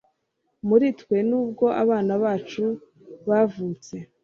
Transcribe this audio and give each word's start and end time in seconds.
muri 0.67 0.87
twe 0.99 1.17
(nubwo 1.29 1.65
abana 1.83 2.13
bacu 2.23 2.65
bavutse 3.29 3.95